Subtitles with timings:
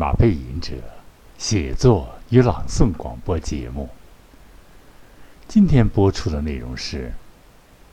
[0.00, 0.76] 马背吟者
[1.38, 3.88] 写作与朗诵广播节目。
[5.48, 7.12] 今天播出的内容是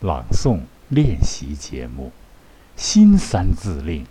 [0.01, 2.11] 朗诵练习节目
[2.79, 4.03] 《新三字令》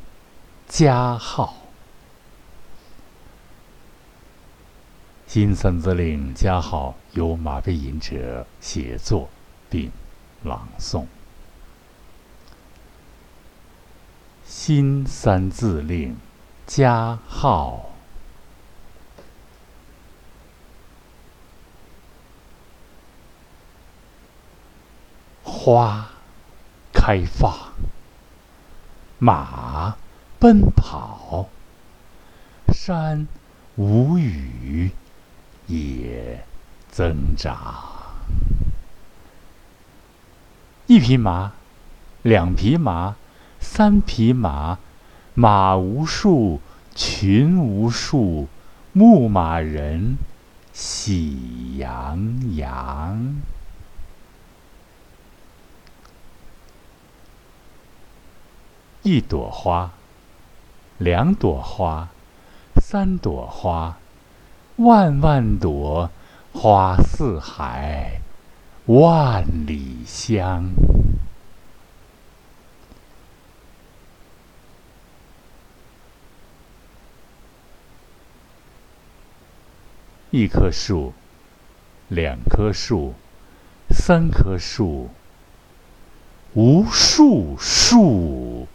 [0.67, 1.54] 加号。
[5.32, 9.31] 《新三字令》加号由马背吟者写作
[9.71, 9.93] 并
[10.43, 11.03] 朗诵。
[14.45, 16.11] 《新三字令》
[16.67, 17.91] 加号。
[25.43, 26.11] 花
[26.93, 27.53] 开放，
[29.19, 29.96] 马
[30.39, 31.49] 奔跑，
[32.69, 33.27] 山
[33.77, 34.91] 无语，
[35.67, 36.44] 野
[36.91, 37.92] 增长。
[40.86, 41.53] 一匹马，
[42.22, 43.17] 两匹马，
[43.58, 44.78] 三匹马，
[45.36, 46.61] 马无数，
[46.94, 48.46] 群无数，
[48.92, 50.16] 牧马人
[50.72, 53.42] 喜洋洋。
[59.02, 59.91] 一朵花，
[60.98, 62.08] 两朵花，
[62.80, 63.98] 三朵花，
[64.76, 66.10] 万万朵
[66.52, 68.20] 花似海，
[68.86, 70.70] 万里香。
[80.36, 81.12] 一棵树，
[82.08, 83.14] 两棵树，
[83.90, 85.08] 三棵树，
[86.54, 88.66] 无数树。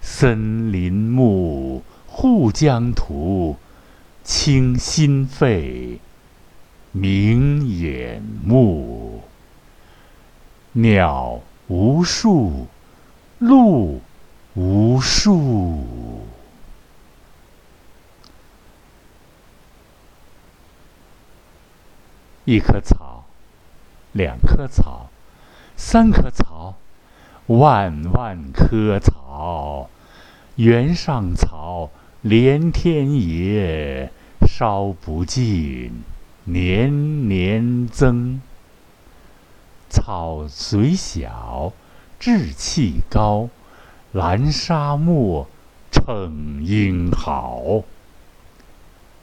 [0.00, 3.56] 森林木，护疆土，
[4.24, 6.00] 清心肺，
[6.92, 9.20] 明眼目。
[10.72, 12.68] 鸟无数，
[13.38, 14.00] 鹿
[14.54, 15.84] 无数。
[22.44, 23.24] 一棵草，
[24.12, 25.10] 两棵草，
[25.76, 26.74] 三棵草，
[27.46, 29.88] 万万棵草。
[30.56, 31.90] 原上草，
[32.22, 34.10] 连天野，
[34.46, 36.02] 烧不尽，
[36.44, 38.40] 年年增。
[39.88, 41.72] 草虽小，
[42.18, 43.48] 志气高，
[44.12, 45.46] 蓝沙漠
[45.90, 47.82] 成英豪。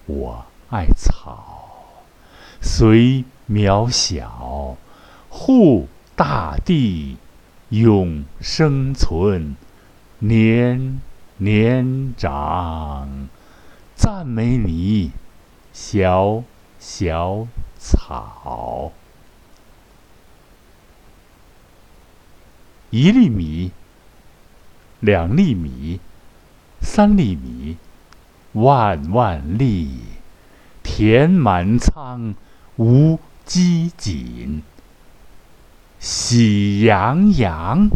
[0.06, 1.67] 我爱草，
[2.70, 4.76] 虽渺小，
[5.30, 7.16] 护大地，
[7.70, 9.56] 永生存，
[10.20, 11.00] 年。
[11.40, 13.30] 年长，
[13.96, 15.12] 赞美你，
[15.72, 16.44] 小
[16.80, 18.92] 小草。
[22.90, 23.72] 一粒米，
[25.00, 26.00] 两粒米，
[26.82, 27.78] 三粒米，
[28.54, 30.00] 万万粒，
[30.82, 32.34] 填满仓，
[32.78, 34.62] 无饥馑，
[36.00, 37.90] 喜洋洋。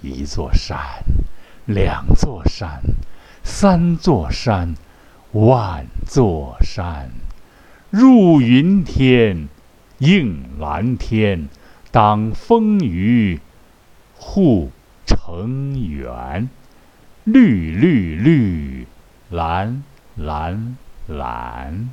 [0.00, 0.78] 一座山，
[1.66, 2.80] 两座山，
[3.42, 4.74] 三座山，
[5.32, 7.10] 万座山，
[7.90, 9.50] 入云天，
[9.98, 11.50] 映蓝天，
[11.90, 13.40] 挡风雨，
[14.16, 14.70] 护
[15.04, 16.48] 城垣，
[17.24, 18.86] 绿绿绿，
[19.28, 19.84] 蓝
[20.16, 20.78] 蓝
[21.10, 21.90] 蓝，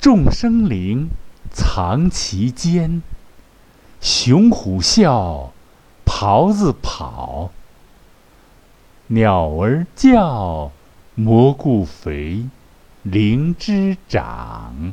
[0.00, 1.08] 众生灵。
[1.50, 3.02] 藏其间，
[4.02, 5.48] 熊虎啸，
[6.04, 7.50] 狍子跑，
[9.08, 10.70] 鸟儿叫，
[11.14, 12.46] 蘑菇肥，
[13.02, 14.92] 灵芝长。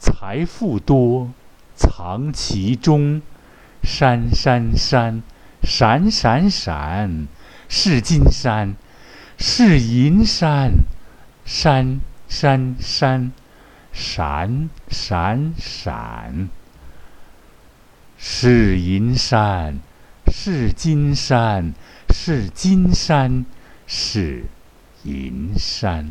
[0.00, 1.30] 财富多，
[1.76, 3.22] 藏其中，
[3.82, 5.22] 山山山，
[5.62, 7.28] 闪闪闪，
[7.68, 8.74] 是金山，
[9.38, 10.72] 是银山。
[11.44, 13.30] 山山山，
[13.92, 16.48] 闪闪闪，
[18.18, 19.78] 是银山，
[20.26, 21.72] 是金山，
[22.10, 23.46] 是金山，
[23.86, 24.46] 是
[25.04, 26.10] 银山。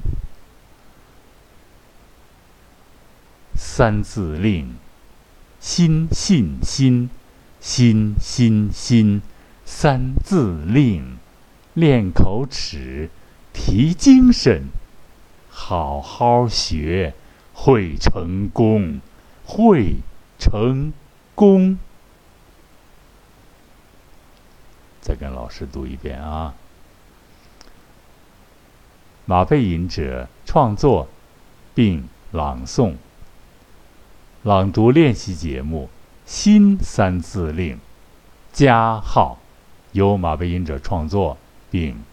[3.54, 4.78] 三字令，
[5.66, 7.10] 心信心，
[7.60, 9.24] 心心心。
[9.66, 11.18] 三字令，
[11.74, 13.10] 练口齿，
[13.52, 14.68] 提精神。
[15.50, 17.16] 好好学，
[17.52, 19.02] 会成功，
[19.44, 19.96] 会
[20.38, 20.94] 成
[21.34, 21.80] 功。
[25.02, 26.54] 再跟老师读一遍啊！
[29.26, 31.08] 马背吟者创作
[31.74, 32.92] 并朗诵
[34.46, 35.90] 《朗读练习节目
[36.30, 37.78] 《新三字令》，
[38.54, 39.40] 加号，
[39.94, 41.36] 由马背吟者创作
[41.72, 42.04] 并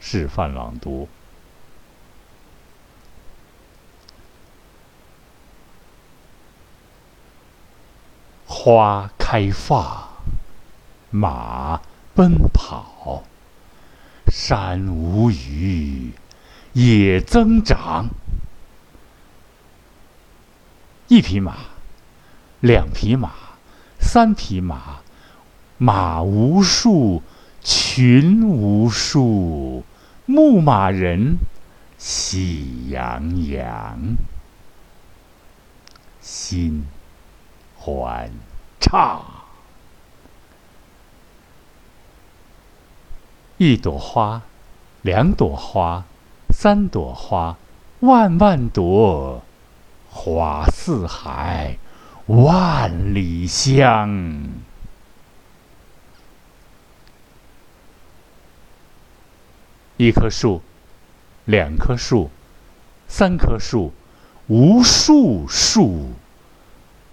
[0.00, 1.10] 示范朗读。
[8.46, 10.08] 花开放，
[11.10, 11.82] 马
[12.14, 13.24] 奔跑，
[14.28, 16.12] 山无鱼，
[16.72, 18.08] 野增长。
[21.08, 21.56] 一匹马，
[22.60, 23.30] 两匹马，
[23.98, 25.00] 三匹马，
[25.78, 27.22] 马无数，
[27.62, 29.84] 群无数，
[30.26, 31.38] 牧马人
[31.96, 34.16] 喜洋洋，
[36.20, 36.84] 心
[37.78, 38.30] 欢
[38.78, 39.24] 畅。
[43.56, 44.42] 一朵花，
[45.00, 46.04] 两朵花，
[46.50, 47.56] 三朵花，
[48.00, 49.42] 万万朵。
[50.10, 51.78] 花似海，
[52.26, 54.42] 万里香。
[59.96, 60.62] 一棵树，
[61.44, 62.30] 两棵树，
[63.08, 63.92] 三棵树，
[64.46, 66.10] 无数树。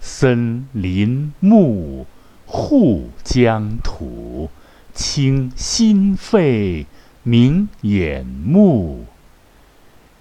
[0.00, 2.06] 森林木，
[2.46, 4.48] 护疆土，
[4.94, 6.86] 清心肺，
[7.24, 9.04] 明眼目。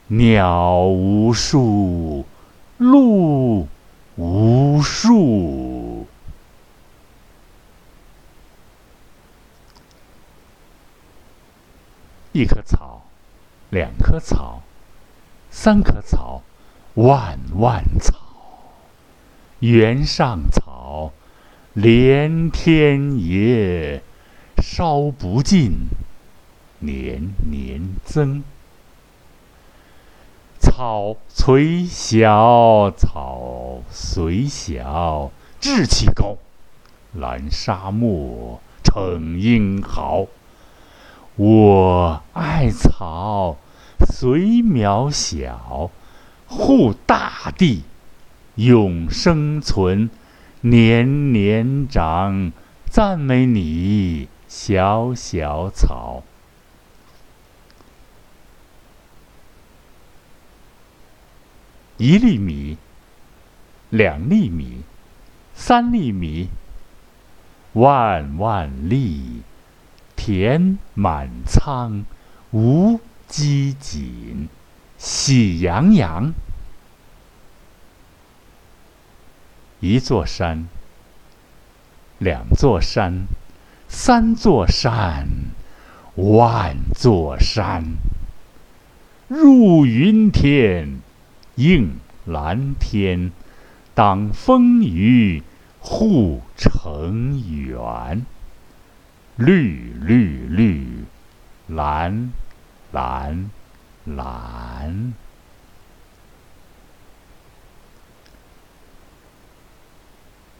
[0.08, 2.26] 鸟无数。
[2.78, 3.70] 路
[4.18, 6.06] 无数，
[12.34, 13.06] 一棵草，
[13.70, 14.62] 两棵草，
[15.50, 16.44] 三棵草，
[16.96, 18.18] 万万草，
[19.60, 21.14] 原上草，
[21.72, 24.04] 连天野，
[24.62, 25.88] 烧不尽，
[26.80, 28.44] 年年增。
[30.78, 35.32] 草虽小，草虽小，
[35.62, 36.36] 志气高，
[37.14, 40.26] 拦沙漠，成英豪。
[41.38, 43.56] 我爱草，
[44.06, 45.92] 虽渺小，
[46.46, 47.84] 护大地，
[48.56, 50.10] 永生存，
[50.60, 52.52] 年年长。
[52.92, 56.24] 赞美你，小小草。
[61.98, 62.78] 一粒米，
[63.90, 64.82] 两粒米，
[65.54, 66.50] 三粒米，
[67.72, 69.44] 万万粒，
[70.18, 72.04] 田满仓，
[72.52, 73.00] 无
[73.30, 74.48] 饥馑，
[74.98, 76.34] 喜洋洋。
[79.80, 80.68] 一座山，
[82.18, 83.28] 两座山，
[83.88, 85.28] 三座山，
[86.16, 87.96] 万座山，
[89.30, 91.00] 入云天。
[91.56, 93.32] 映蓝天，
[93.94, 95.44] 挡风雨，
[95.80, 98.26] 护城垣。
[99.38, 101.04] 绿绿绿，
[101.68, 102.32] 蓝
[102.92, 103.50] 蓝
[104.06, 105.14] 蓝。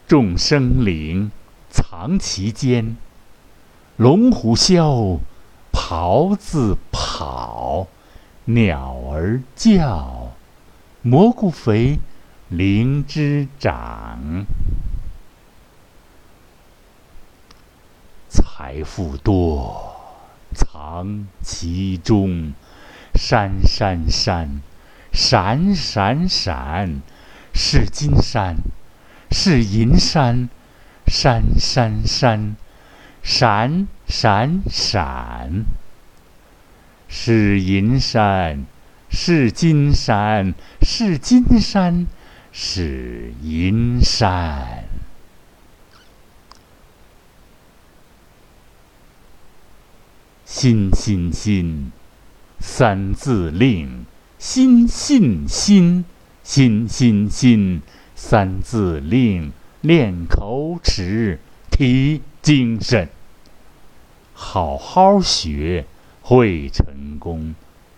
[0.08, 1.32] 众生灵
[1.70, 2.96] 藏其间，
[3.98, 5.20] 龙虎啸，
[5.72, 7.88] 袍子跑，
[8.46, 10.25] 鸟儿叫。
[11.08, 12.00] 蘑菇肥，
[12.50, 14.44] 灵芝长，
[18.28, 19.98] 财富多，
[20.56, 22.54] 藏其中。
[23.14, 24.64] 山山山，
[25.14, 27.04] 闪闪闪，
[27.54, 28.58] 是金山，
[29.30, 30.50] 是银山。
[31.06, 32.58] 山山山，
[33.22, 35.66] 闪闪闪，
[37.08, 38.66] 是银山。
[39.10, 42.08] 是金山，是金山，
[42.52, 44.84] 是银山。
[50.46, 51.92] 心心心，
[52.60, 54.06] 三字令，
[54.38, 56.06] 心信心，
[56.44, 57.82] 心心心，
[58.16, 63.10] 三字令，练口齿，提精神，
[64.34, 65.86] 好好学，
[66.22, 67.54] 会成功。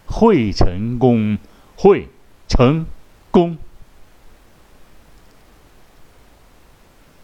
[0.08, 1.38] 会成功，
[1.76, 2.08] 会
[2.48, 2.86] 成
[3.30, 3.58] 功。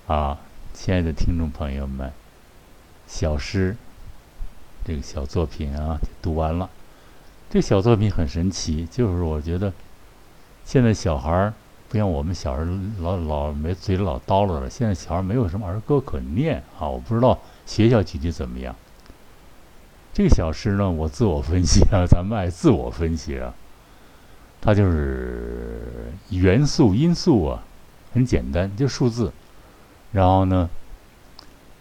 [0.06, 0.38] 啊，
[0.74, 2.12] 亲爱的听众朋友们，
[3.08, 3.76] 小诗
[4.86, 6.70] 这个小作品啊，读完了。
[7.50, 9.72] 这小作品很神奇，就是我觉得
[10.66, 11.54] 现在小孩儿
[11.88, 16.88] 不像我们小时候老老没嘴里老叨唠了，现在小孩没有什么儿歌可念啊。
[16.90, 18.76] 我不知道学校具体怎么样。
[20.14, 23.54] 这个小诗呢，我自我分析啊，咱们爱自我分析啊。
[24.62, 27.64] 它就是元素因素啊，
[28.14, 29.34] 很简单，就数字。
[30.12, 30.70] 然后呢，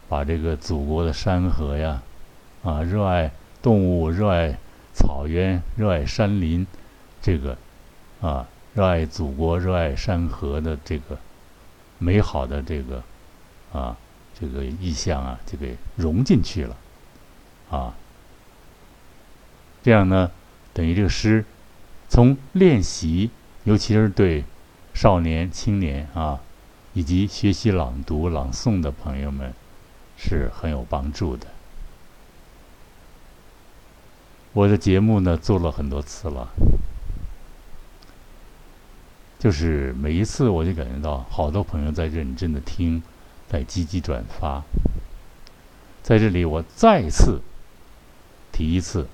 [0.09, 2.03] 把这个祖国的山河呀，
[2.65, 4.59] 啊，热爱动物、热爱
[4.95, 6.67] 草原、热爱山林，
[7.21, 7.57] 这个
[8.23, 11.19] 啊，热爱祖国、热爱山河的这个
[11.99, 13.03] 美好的这个
[13.73, 13.97] 啊，
[14.41, 16.77] 这个意象啊，就给融进去了，
[17.71, 17.95] 啊，
[19.83, 20.31] 这样呢，
[20.73, 21.45] 等于这个诗
[22.09, 23.31] 从练习，
[23.65, 24.45] 尤其是对
[24.95, 26.41] 少年、青年啊。
[26.95, 29.55] 以及学习朗读、朗诵的朋友们
[30.19, 31.47] 是很有帮助的。
[34.53, 36.51] 我的节目呢做了很多次了，
[39.39, 43.03] 就是每一次我就感觉到好多朋友在认真的听，
[43.49, 44.63] 在积极转发。
[46.03, 47.41] 在这里，我再次
[48.53, 49.07] 提一次，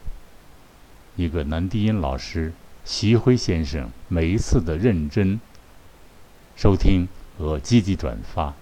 [1.19, 2.55] 一个男低音老师
[2.87, 5.39] 徐辉先生每一次的认真
[6.57, 7.07] 收听。
[7.39, 8.53] 和积极转发，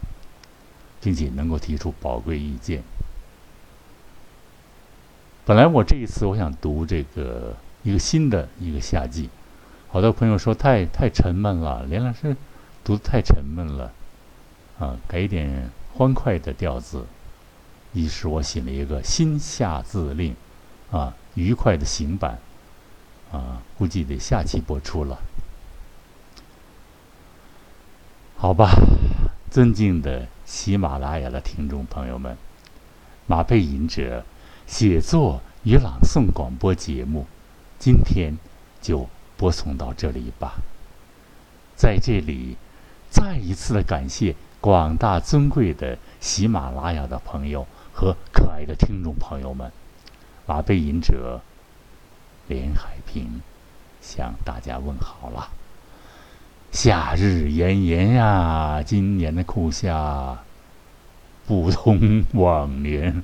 [1.00, 2.82] 并且能够提出宝贵意见。
[5.46, 9.30] 本来我这一次我想读这个一个新的一个夏季，
[9.88, 12.36] 好多朋友说太太沉闷了，连老师
[12.84, 13.90] 读的太沉闷了，
[14.78, 17.06] 啊，改一点欢快的调子。
[17.94, 20.36] 于是我写了一个新夏字令，
[20.90, 22.38] 啊，愉快的行板，
[23.32, 25.18] 啊，估计得下期播出了。
[28.36, 28.70] 好吧，
[29.50, 32.36] 尊敬的喜马拉雅的听众朋友们，
[33.26, 34.24] 马背吟者
[34.66, 37.26] 写作与朗诵广播节目，
[37.78, 38.36] 今天
[38.80, 40.56] 就播送到这里吧。
[41.74, 42.56] 在这里，
[43.10, 49.72] 再一次的感谢广大尊贵的喜马拉雅的朋友和可爱的听众朋友们。
[50.46, 51.40] 马背吟者
[52.48, 53.40] 连海平
[54.00, 55.50] 向大家问好了。
[56.72, 60.38] 夏日炎炎呀，今年的酷夏
[61.46, 63.22] 不同往年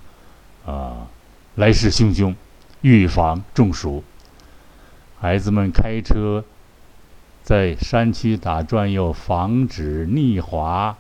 [0.65, 1.09] 啊，
[1.57, 2.35] 来势汹汹，
[2.81, 4.03] 预防中暑。
[5.21, 6.45] 孩子们开车
[7.43, 10.97] 在山区打转要防止逆滑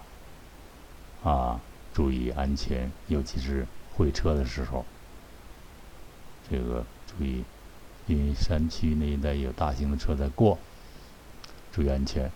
[1.25, 1.61] 啊，
[1.95, 4.85] 注意安全，尤其是会车的时候，
[6.50, 7.45] 这个注意，
[8.06, 10.59] 因为山区那一带有大型的车在过，
[11.73, 12.30] 注意安全。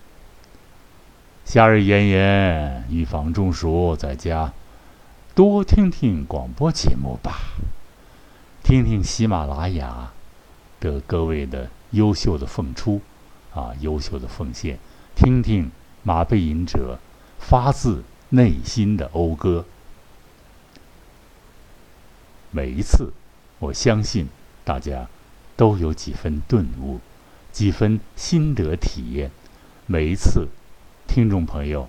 [1.45, 4.53] 夏日炎炎，预防中暑，在家
[5.33, 7.39] 多听听广播节目吧，
[8.63, 10.11] 听听喜马拉雅
[10.79, 13.01] 的各位的优秀的奉出
[13.53, 14.77] 啊，优秀的奉献，
[15.15, 15.71] 听听
[16.03, 16.99] 马背吟者
[17.39, 19.65] 发自内心的讴歌。
[22.51, 23.13] 每一次，
[23.59, 24.27] 我相信
[24.65, 25.07] 大家
[25.57, 27.01] 都有几分顿悟，
[27.51, 29.31] 几分心得体验。
[29.85, 30.47] 每一次。
[31.09, 31.87] 听众朋友，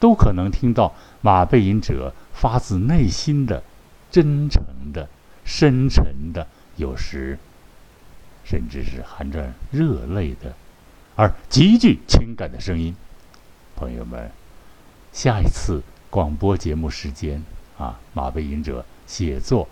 [0.00, 3.62] 都可能听到马背吟者发自内心的、
[4.10, 4.62] 真诚
[4.92, 5.08] 的、
[5.44, 6.46] 深沉的，
[6.76, 7.38] 有时
[8.44, 10.54] 甚至是含着热泪的，
[11.14, 12.94] 而极具情感的声音。
[13.76, 14.30] 朋友们，
[15.12, 17.42] 下一次广播节目时间
[17.78, 19.68] 啊，马背吟者写作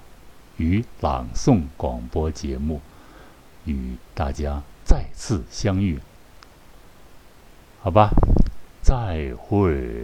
[0.58, 2.80] 与朗诵广播节目，
[3.66, 6.00] 与大家再次相遇，
[7.82, 8.10] 好吧？
[8.82, 9.94] 再会。